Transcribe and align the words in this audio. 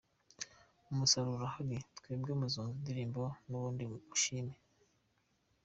Umusaruro 0.91 1.35
urahari, 1.37 1.77
mwebwe 2.03 2.31
muzumva 2.39 2.75
indirimbo 2.79 3.21
ubundi 3.49 3.83
mushime. 3.91 4.55